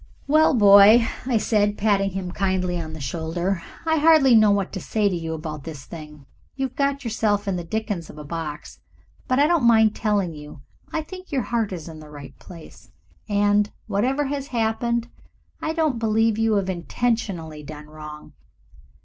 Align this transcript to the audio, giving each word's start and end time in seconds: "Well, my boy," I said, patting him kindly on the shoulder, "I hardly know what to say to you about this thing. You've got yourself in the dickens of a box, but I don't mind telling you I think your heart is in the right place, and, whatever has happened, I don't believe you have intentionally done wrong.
"Well, 0.25 0.53
my 0.55 0.59
boy," 0.59 1.07
I 1.27 1.37
said, 1.37 1.77
patting 1.77 2.09
him 2.09 2.31
kindly 2.31 2.81
on 2.81 2.93
the 2.93 2.99
shoulder, 2.99 3.61
"I 3.85 3.97
hardly 3.97 4.33
know 4.33 4.49
what 4.49 4.73
to 4.73 4.81
say 4.81 5.07
to 5.07 5.15
you 5.15 5.35
about 5.35 5.63
this 5.63 5.85
thing. 5.85 6.25
You've 6.55 6.75
got 6.75 7.03
yourself 7.03 7.47
in 7.47 7.55
the 7.55 7.63
dickens 7.63 8.09
of 8.09 8.17
a 8.17 8.23
box, 8.23 8.79
but 9.27 9.37
I 9.37 9.45
don't 9.45 9.63
mind 9.67 9.95
telling 9.95 10.33
you 10.33 10.61
I 10.91 11.03
think 11.03 11.31
your 11.31 11.43
heart 11.43 11.71
is 11.71 11.87
in 11.87 11.99
the 11.99 12.09
right 12.09 12.35
place, 12.39 12.89
and, 13.29 13.71
whatever 13.85 14.25
has 14.25 14.47
happened, 14.47 15.07
I 15.61 15.71
don't 15.71 15.99
believe 15.99 16.39
you 16.39 16.55
have 16.55 16.67
intentionally 16.67 17.61
done 17.61 17.85
wrong. 17.85 18.33